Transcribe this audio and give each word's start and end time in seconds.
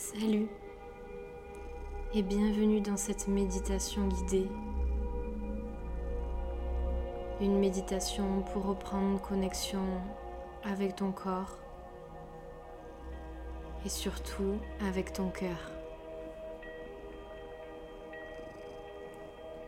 Salut 0.00 0.48
et 2.14 2.22
bienvenue 2.22 2.80
dans 2.80 2.96
cette 2.96 3.28
méditation 3.28 4.08
guidée. 4.08 4.48
Une 7.38 7.58
méditation 7.58 8.40
pour 8.50 8.64
reprendre 8.64 9.20
connexion 9.20 9.84
avec 10.64 10.96
ton 10.96 11.12
corps 11.12 11.58
et 13.84 13.90
surtout 13.90 14.54
avec 14.88 15.12
ton 15.12 15.28
cœur. 15.28 15.70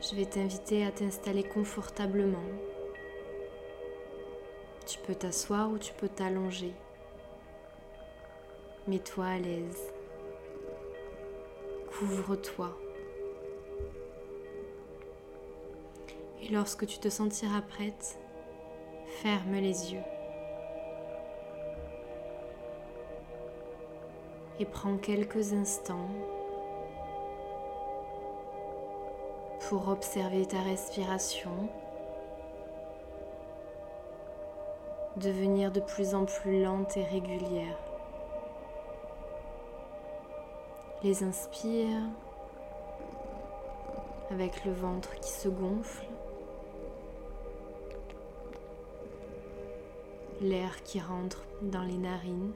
Je 0.00 0.16
vais 0.16 0.24
t'inviter 0.24 0.86
à 0.86 0.92
t'installer 0.92 1.42
confortablement. 1.42 2.48
Tu 4.86 4.98
peux 5.00 5.14
t'asseoir 5.14 5.70
ou 5.70 5.76
tu 5.76 5.92
peux 5.92 6.08
t'allonger. 6.08 6.72
Mets-toi 8.88 9.26
à 9.26 9.38
l'aise. 9.38 9.91
Couvre-toi. 11.98 12.76
Et 16.42 16.48
lorsque 16.48 16.86
tu 16.86 16.98
te 16.98 17.08
sentiras 17.08 17.62
prête, 17.62 18.18
ferme 19.22 19.54
les 19.54 19.92
yeux. 19.92 20.02
Et 24.58 24.64
prends 24.64 24.96
quelques 24.96 25.52
instants 25.52 26.08
pour 29.68 29.88
observer 29.88 30.46
ta 30.46 30.60
respiration 30.60 31.68
devenir 35.16 35.70
de 35.70 35.80
plus 35.80 36.14
en 36.14 36.24
plus 36.24 36.62
lente 36.62 36.96
et 36.96 37.04
régulière. 37.04 37.91
Les 41.04 41.24
inspire 41.24 41.98
avec 44.30 44.64
le 44.64 44.72
ventre 44.72 45.18
qui 45.20 45.32
se 45.32 45.48
gonfle, 45.48 46.06
l'air 50.40 50.82
qui 50.84 51.00
rentre 51.00 51.44
dans 51.60 51.82
les 51.82 51.98
narines 51.98 52.52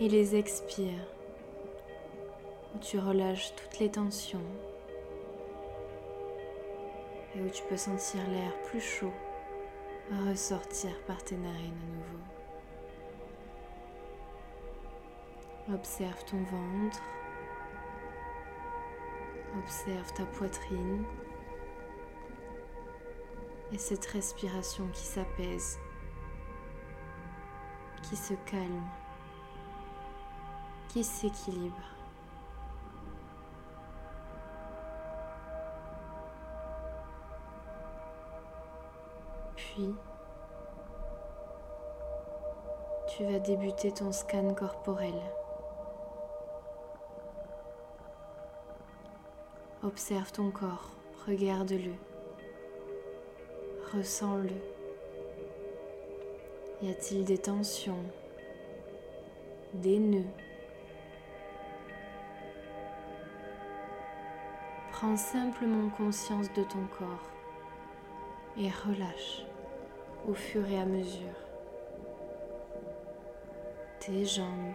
et 0.00 0.08
les 0.08 0.36
expire 0.36 1.06
où 2.74 2.78
tu 2.78 3.00
relâches 3.00 3.52
toutes 3.56 3.80
les 3.80 3.90
tensions 3.90 4.38
et 7.34 7.40
où 7.40 7.48
tu 7.48 7.62
peux 7.64 7.76
sentir 7.76 8.20
l'air 8.30 8.52
plus 8.66 8.80
chaud 8.80 9.12
ressortir 10.30 10.90
par 11.06 11.22
tes 11.24 11.36
narines 11.36 11.74
à 11.82 11.96
nouveau. 11.96 12.35
Observe 15.74 16.24
ton 16.26 16.36
ventre, 16.44 17.02
observe 19.58 20.12
ta 20.12 20.24
poitrine 20.24 21.04
et 23.72 23.78
cette 23.78 24.06
respiration 24.06 24.86
qui 24.92 25.02
s'apaise, 25.02 25.80
qui 28.02 28.14
se 28.14 28.34
calme, 28.48 28.84
qui 30.86 31.02
s'équilibre. 31.02 31.74
Puis, 39.56 39.92
tu 43.08 43.24
vas 43.24 43.40
débuter 43.40 43.90
ton 43.90 44.12
scan 44.12 44.54
corporel. 44.54 45.20
Observe 49.82 50.32
ton 50.32 50.50
corps, 50.50 50.90
regarde-le, 51.26 51.92
ressens-le. 53.92 54.50
Y 56.82 56.90
a-t-il 56.90 57.24
des 57.24 57.38
tensions, 57.38 58.02
des 59.74 59.98
nœuds? 59.98 60.24
Prends 64.92 65.16
simplement 65.16 65.90
conscience 65.90 66.52
de 66.54 66.62
ton 66.62 66.86
corps 66.98 67.30
et 68.58 68.70
relâche 68.70 69.44
au 70.26 70.34
fur 70.34 70.66
et 70.68 70.78
à 70.78 70.86
mesure 70.86 71.36
tes 74.00 74.24
jambes, 74.24 74.72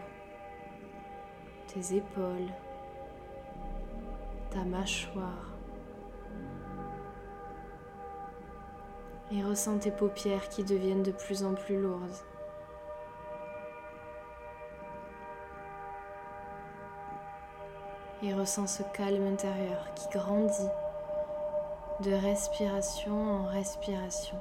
tes 1.68 1.96
épaules, 1.96 2.52
ta 4.52 4.64
mâchoire 4.66 5.52
et 9.32 9.44
ressens 9.44 9.80
tes 9.80 9.92
paupières 9.92 10.50
qui 10.50 10.64
deviennent 10.64 11.04
de 11.04 11.12
plus 11.12 11.44
en 11.44 11.54
plus 11.54 11.82
lourdes. 11.82 12.18
Et 18.24 18.34
ressens 18.34 18.68
ce 18.68 18.84
calme 18.94 19.26
intérieur 19.26 19.94
qui 19.96 20.10
grandit 20.10 20.70
de 22.02 22.12
respiration 22.12 23.14
en 23.14 23.48
respiration. 23.48 24.38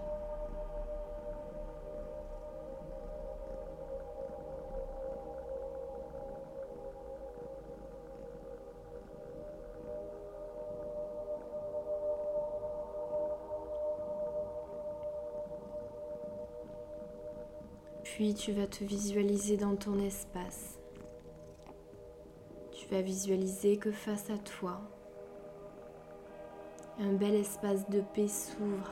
Puis 18.15 18.34
tu 18.34 18.53
vas 18.53 18.66
te 18.66 18.82
visualiser 18.82 19.56
dans 19.56 19.76
ton 19.76 19.98
espace. 20.00 20.78
Tu 22.72 22.87
vas 22.88 23.00
visualiser 23.03 23.76
que 23.76 23.93
face 23.93 24.28
à 24.31 24.37
toi, 24.37 24.81
un 26.99 27.12
bel 27.12 27.34
espace 27.34 27.88
de 27.88 28.00
paix 28.00 28.26
s'ouvre. 28.26 28.91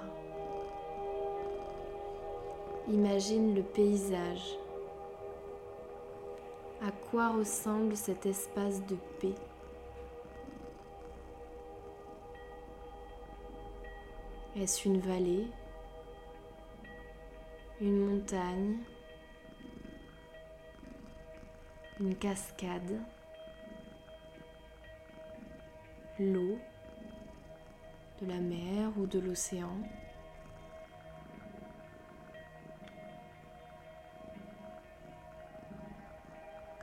Imagine 2.88 3.56
le 3.56 3.62
paysage. 3.62 4.56
À 6.80 6.92
quoi 7.10 7.30
ressemble 7.30 7.96
cet 7.96 8.24
espace 8.24 8.86
de 8.86 8.96
paix? 9.20 9.34
Est-ce 14.56 14.88
une 14.88 15.00
vallée? 15.00 15.48
Une 17.80 18.06
montagne? 18.06 18.78
Une 22.00 22.14
cascade 22.14 23.00
L'eau 26.20 26.58
de 28.20 28.26
la 28.26 28.38
mer 28.38 28.90
ou 28.96 29.06
de 29.06 29.18
l'océan. 29.18 29.76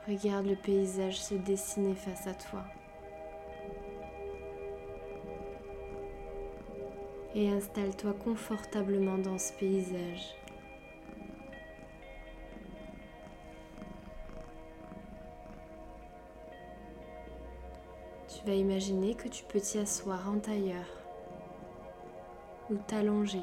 Regarde 0.06 0.46
le 0.46 0.56
paysage 0.56 1.20
se 1.20 1.34
dessiner 1.34 1.94
face 1.94 2.26
à 2.26 2.34
toi. 2.34 2.64
Et 7.34 7.48
installe-toi 7.50 8.12
confortablement 8.22 9.18
dans 9.18 9.38
ce 9.38 9.52
paysage. 9.54 10.34
Vas 18.46 18.54
imaginer 18.54 19.14
que 19.14 19.26
tu 19.26 19.42
peux 19.42 19.58
t'y 19.58 19.78
asseoir 19.78 20.30
en 20.30 20.38
tailleur 20.38 20.86
ou 22.70 22.76
t'allonger 22.86 23.42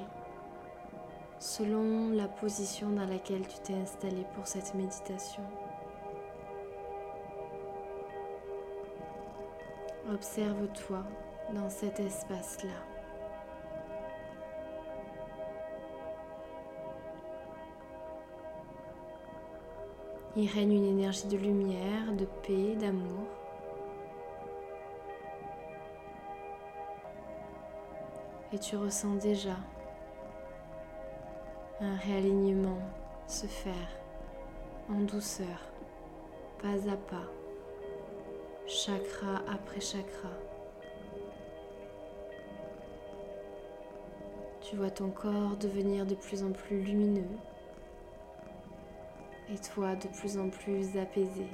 selon 1.39 2.11
la 2.11 2.29
position 2.29 2.89
dans 2.89 3.05
laquelle 3.05 3.45
tu 3.45 3.57
t'es 3.63 3.73
installé 3.73 4.25
pour 4.33 4.47
cette 4.47 4.73
méditation. 4.75 5.44
Observe-toi 10.09 11.03
dans 11.53 11.69
cet 11.69 12.00
espace-là. 12.00 12.69
Il 20.38 20.50
règne 20.50 20.73
une 20.73 20.85
énergie 20.85 21.27
de 21.27 21.38
lumière, 21.38 22.13
de 22.17 22.25
paix, 22.47 22.75
d'amour. 22.79 23.42
Et 28.53 28.59
tu 28.59 28.77
ressens 28.77 29.15
déjà 29.15 29.57
un 31.81 31.95
réalignement 31.95 32.77
se 33.25 33.47
faire 33.47 33.73
en 34.89 35.00
douceur, 35.00 35.71
pas 36.61 36.88
à 36.88 36.95
pas, 36.95 37.27
chakra 38.67 39.41
après 39.51 39.81
chakra. 39.81 40.29
Tu 44.61 44.75
vois 44.75 44.91
ton 44.91 45.09
corps 45.09 45.57
devenir 45.57 46.05
de 46.05 46.15
plus 46.15 46.44
en 46.44 46.51
plus 46.51 46.79
lumineux 46.79 47.38
et 49.50 49.57
toi 49.57 49.95
de 49.95 50.07
plus 50.09 50.38
en 50.38 50.50
plus 50.50 50.95
apaisé. 50.95 51.47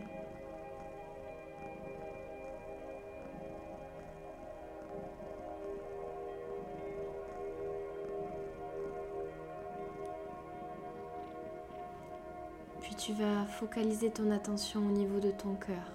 Puis 12.89 12.95
tu 12.95 13.13
vas 13.13 13.45
focaliser 13.45 14.09
ton 14.09 14.31
attention 14.31 14.79
au 14.79 14.91
niveau 14.91 15.19
de 15.19 15.29
ton 15.29 15.53
cœur. 15.53 15.91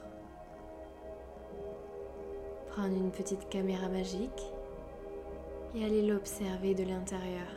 Prendre 2.68 2.96
une 2.96 3.10
petite 3.10 3.48
caméra 3.48 3.88
magique 3.88 4.52
et 5.74 5.84
aller 5.84 6.02
l'observer 6.02 6.72
de 6.72 6.84
l'intérieur. 6.84 7.48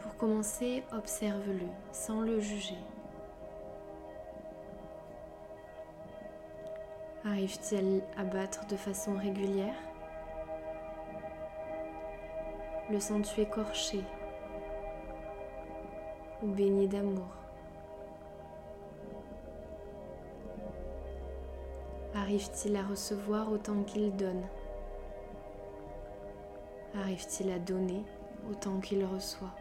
Pour 0.00 0.16
commencer, 0.16 0.84
observe-le 0.96 1.66
sans 1.90 2.20
le 2.20 2.38
juger. 2.38 2.78
Arrive-t-il 7.24 8.00
à 8.16 8.22
battre 8.22 8.64
de 8.68 8.76
façon 8.76 9.18
régulière? 9.18 9.87
Le 12.90 13.00
sens-tu 13.00 13.42
écorché 13.42 14.00
ou 16.42 16.46
baigné 16.46 16.86
d'amour. 16.88 17.28
Arrive-t-il 22.14 22.76
à 22.76 22.82
recevoir 22.82 23.52
autant 23.52 23.82
qu'il 23.82 24.16
donne? 24.16 24.42
Arrive-t-il 26.94 27.50
à 27.50 27.58
donner 27.58 28.02
autant 28.50 28.80
qu'il 28.80 29.04
reçoit? 29.04 29.54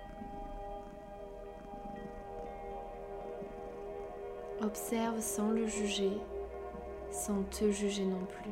Observe 4.62 5.20
sans 5.20 5.50
le 5.50 5.68
juger, 5.68 6.18
sans 7.12 7.44
te 7.44 7.70
juger 7.72 8.06
non 8.06 8.26
plus. 8.26 8.52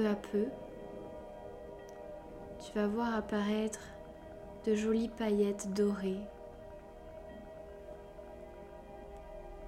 Peu 0.00 0.08
à 0.08 0.14
peu, 0.14 0.46
tu 2.58 2.72
vas 2.78 2.86
voir 2.86 3.14
apparaître 3.14 3.80
de 4.64 4.74
jolies 4.74 5.10
paillettes 5.10 5.74
dorées. 5.74 6.20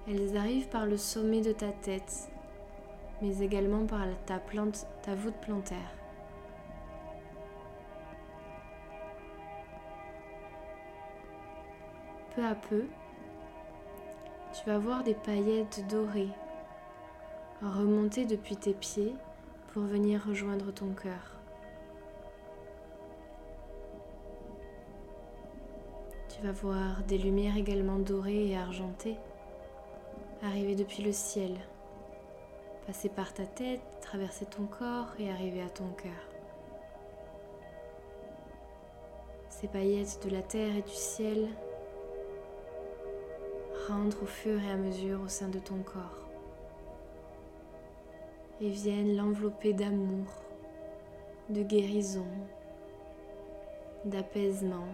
Elles 0.07 0.35
arrivent 0.35 0.69
par 0.69 0.87
le 0.87 0.97
sommet 0.97 1.41
de 1.41 1.51
ta 1.51 1.71
tête, 1.71 2.31
mais 3.21 3.39
également 3.41 3.85
par 3.85 4.01
ta, 4.25 4.39
plante, 4.39 4.87
ta 5.03 5.13
voûte 5.13 5.35
plantaire. 5.41 5.77
Peu 12.35 12.43
à 12.43 12.55
peu, 12.55 12.85
tu 14.51 14.65
vas 14.67 14.79
voir 14.79 15.03
des 15.03 15.13
paillettes 15.13 15.85
dorées 15.87 16.31
remonter 17.61 18.25
depuis 18.25 18.57
tes 18.57 18.73
pieds 18.73 19.15
pour 19.73 19.83
venir 19.83 20.23
rejoindre 20.25 20.71
ton 20.71 20.93
cœur. 20.93 21.41
Tu 26.29 26.41
vas 26.43 26.51
voir 26.51 27.03
des 27.07 27.17
lumières 27.17 27.57
également 27.57 27.99
dorées 27.99 28.49
et 28.49 28.57
argentées 28.57 29.17
arriver 30.43 30.75
depuis 30.75 31.03
le 31.03 31.13
ciel, 31.13 31.55
passer 32.85 33.07
par 33.07 33.33
ta 33.33 33.45
tête, 33.45 33.81
traverser 34.01 34.45
ton 34.45 34.65
corps 34.65 35.13
et 35.17 35.31
arriver 35.31 35.61
à 35.61 35.69
ton 35.69 35.87
cœur. 35.89 36.11
Ces 39.49 39.67
paillettes 39.67 40.19
de 40.25 40.31
la 40.31 40.41
terre 40.41 40.75
et 40.75 40.81
du 40.81 40.93
ciel 40.93 41.47
rentrent 43.87 44.23
au 44.23 44.27
fur 44.27 44.61
et 44.61 44.71
à 44.71 44.75
mesure 44.75 45.21
au 45.21 45.29
sein 45.29 45.47
de 45.47 45.59
ton 45.59 45.81
corps 45.81 46.22
et 48.63 48.69
viennent 48.69 49.17
l'envelopper 49.17 49.73
d'amour, 49.73 50.25
de 51.49 51.63
guérison, 51.63 52.25
d'apaisement. 54.05 54.87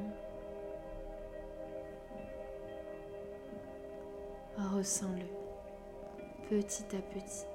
Ressens-le 4.57 5.27
petit 6.49 6.95
à 6.95 6.99
petit. 6.99 7.45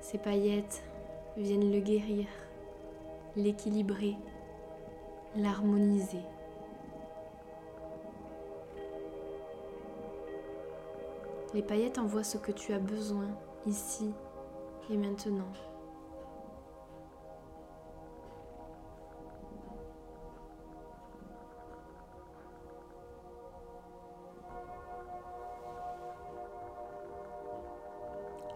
Ces 0.00 0.18
paillettes 0.18 0.84
viennent 1.36 1.72
le 1.72 1.80
guérir, 1.80 2.26
l'équilibrer, 3.34 4.14
l'harmoniser. 5.34 6.22
Les 11.54 11.62
paillettes 11.62 11.98
envoient 11.98 12.24
ce 12.24 12.36
que 12.36 12.52
tu 12.52 12.74
as 12.74 12.78
besoin 12.78 13.28
ici 13.66 14.12
et 14.90 14.96
maintenant. 14.96 15.44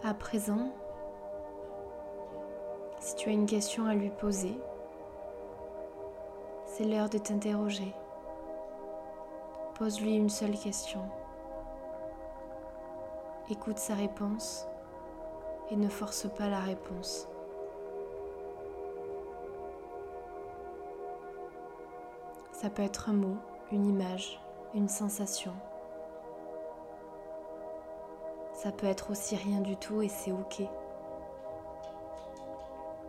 À 0.05 0.13
présent, 0.13 0.73
si 2.99 3.15
tu 3.15 3.29
as 3.29 3.31
une 3.31 3.45
question 3.45 3.85
à 3.85 3.95
lui 3.95 4.09
poser, 4.09 4.53
c'est 6.65 6.83
l'heure 6.83 7.09
de 7.09 7.17
t'interroger. 7.17 7.93
Pose-lui 9.75 10.15
une 10.15 10.29
seule 10.29 10.57
question. 10.57 11.01
Écoute 13.49 13.77
sa 13.77 13.93
réponse 13.93 14.65
et 15.69 15.75
ne 15.75 15.89
force 15.89 16.27
pas 16.29 16.47
la 16.47 16.61
réponse. 16.61 17.27
Ça 22.53 22.69
peut 22.69 22.83
être 22.83 23.09
un 23.09 23.13
mot, 23.13 23.35
une 23.73 23.85
image, 23.85 24.39
une 24.73 24.87
sensation. 24.87 25.51
Ça 28.53 28.71
peut 28.71 28.87
être 28.87 29.11
aussi 29.11 29.35
rien 29.35 29.59
du 29.59 29.75
tout 29.75 30.01
et 30.01 30.07
c'est 30.07 30.31
ok. 30.31 30.63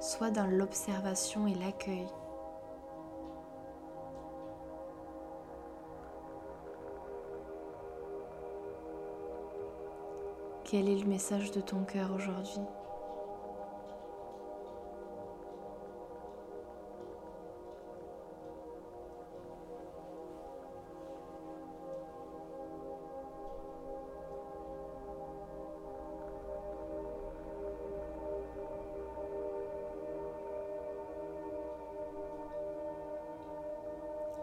Sois 0.00 0.30
dans 0.30 0.48
l'observation 0.48 1.46
et 1.46 1.54
l'accueil. 1.54 2.08
Quel 10.64 10.88
est 10.88 10.96
le 10.96 11.06
message 11.06 11.50
de 11.52 11.60
ton 11.60 11.84
cœur 11.84 12.10
aujourd'hui? 12.14 12.58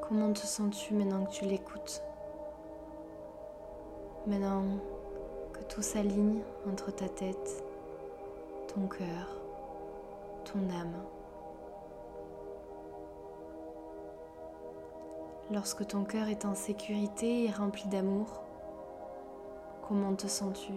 Comment 0.02 0.32
te 0.34 0.40
sens-tu 0.40 0.94
maintenant 0.94 1.26
que 1.26 1.32
tu 1.32 1.46
l'écoutes? 1.46 2.04
Maintenant 4.28 4.64
tout 5.68 5.82
s'aligne 5.82 6.42
entre 6.70 6.92
ta 6.92 7.10
tête, 7.10 7.64
ton 8.74 8.88
cœur, 8.88 9.28
ton 10.46 10.60
âme. 10.70 10.96
Lorsque 15.52 15.86
ton 15.88 16.04
cœur 16.04 16.30
est 16.30 16.46
en 16.46 16.56
sécurité 16.56 17.46
et 17.46 17.52
rempli 17.52 17.88
d'amour, 17.90 18.42
comment 19.88 20.14
te 20.16 20.28
sens-tu? 20.28 20.74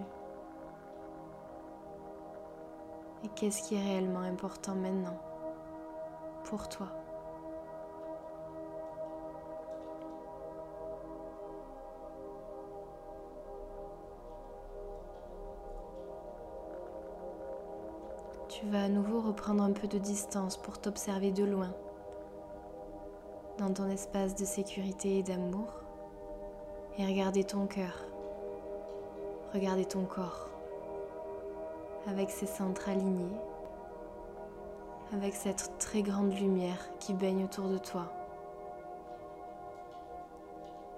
Et 3.23 3.29
qu'est-ce 3.37 3.63
qui 3.63 3.77
est 3.77 3.83
réellement 3.83 4.21
important 4.21 4.75
maintenant 4.75 5.17
pour 6.45 6.69
toi? 6.69 7.04
Tu 18.65 18.71
vas 18.71 18.85
à 18.85 18.89
nouveau 18.89 19.21
reprendre 19.21 19.63
un 19.63 19.73
peu 19.73 19.87
de 19.87 19.99
distance 19.99 20.57
pour 20.57 20.79
t'observer 20.81 21.33
de 21.33 21.45
loin. 21.45 21.75
Dans 23.59 23.71
ton 23.71 23.91
espace 23.91 24.35
de 24.35 24.47
sécurité 24.47 25.19
et 25.19 25.23
d'amour. 25.23 25.69
Et 26.97 27.05
regarder 27.05 27.45
ton 27.45 27.67
cœur, 27.67 28.07
regarder 29.53 29.85
ton 29.85 30.07
corps. 30.07 30.49
Avec 32.07 32.31
ses 32.31 32.47
centres 32.47 32.89
alignés, 32.89 33.37
avec 35.13 35.35
cette 35.35 35.77
très 35.79 36.01
grande 36.01 36.33
lumière 36.33 36.89
qui 37.01 37.13
baigne 37.13 37.45
autour 37.45 37.69
de 37.69 37.77
toi. 37.77 38.11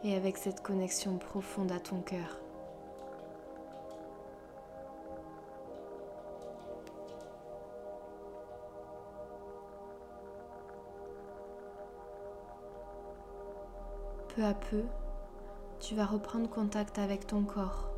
Et 0.04 0.14
avec 0.14 0.36
cette 0.36 0.62
connexion 0.62 1.18
profonde 1.18 1.72
à 1.72 1.80
ton 1.80 2.00
cœur. 2.00 2.45
Peu 14.36 14.44
à 14.44 14.52
peu, 14.52 14.82
tu 15.80 15.94
vas 15.94 16.04
reprendre 16.04 16.50
contact 16.50 16.98
avec 16.98 17.26
ton 17.26 17.42
corps. 17.44 17.88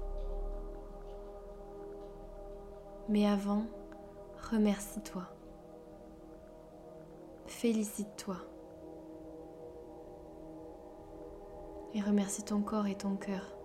Mais 3.09 3.27
avant, 3.27 3.65
remercie-toi. 4.53 5.25
Félicite-toi. 7.47 8.37
Et 11.95 12.01
remercie 12.01 12.45
ton 12.45 12.61
corps 12.61 12.87
et 12.87 12.95
ton 12.95 13.17
cœur 13.17 13.57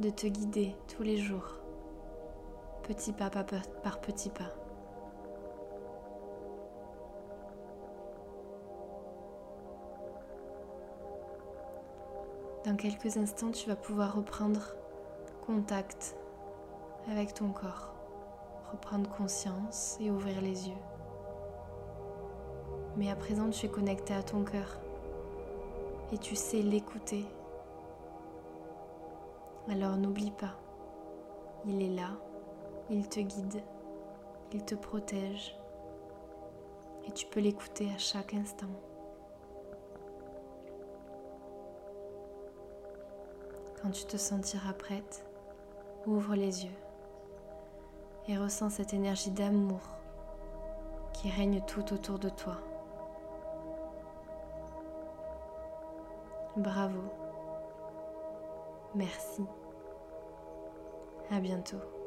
de 0.00 0.10
te 0.10 0.26
guider 0.26 0.74
tous 0.94 1.02
les 1.02 1.16
jours, 1.16 1.56
petit 2.82 3.12
pas 3.12 3.30
par 3.30 4.00
petit 4.02 4.28
pas. 4.28 4.59
Dans 12.70 12.76
quelques 12.76 13.16
instants, 13.16 13.50
tu 13.50 13.68
vas 13.68 13.74
pouvoir 13.74 14.14
reprendre 14.14 14.60
contact 15.44 16.14
avec 17.10 17.34
ton 17.34 17.48
corps, 17.48 17.92
reprendre 18.70 19.10
conscience 19.10 19.98
et 20.00 20.08
ouvrir 20.08 20.40
les 20.40 20.68
yeux. 20.68 20.82
Mais 22.96 23.10
à 23.10 23.16
présent, 23.16 23.50
tu 23.50 23.66
es 23.66 23.68
connecté 23.68 24.14
à 24.14 24.22
ton 24.22 24.44
cœur 24.44 24.78
et 26.12 26.18
tu 26.18 26.36
sais 26.36 26.62
l'écouter. 26.62 27.24
Alors 29.68 29.96
n'oublie 29.96 30.30
pas, 30.30 30.54
il 31.66 31.82
est 31.82 31.96
là, 31.96 32.10
il 32.88 33.08
te 33.08 33.18
guide, 33.18 33.64
il 34.52 34.64
te 34.64 34.76
protège 34.76 35.58
et 37.08 37.10
tu 37.10 37.26
peux 37.26 37.40
l'écouter 37.40 37.88
à 37.92 37.98
chaque 37.98 38.32
instant. 38.32 38.70
Quand 43.82 43.90
tu 43.90 44.04
te 44.04 44.18
sentiras 44.18 44.74
prête, 44.74 45.24
ouvre 46.06 46.34
les 46.34 46.64
yeux 46.64 46.78
et 48.28 48.36
ressens 48.36 48.70
cette 48.70 48.92
énergie 48.92 49.30
d'amour 49.30 49.80
qui 51.14 51.30
règne 51.30 51.62
tout 51.66 51.92
autour 51.94 52.18
de 52.18 52.28
toi. 52.28 52.58
Bravo. 56.56 57.00
Merci. 58.94 59.44
À 61.30 61.40
bientôt. 61.40 61.99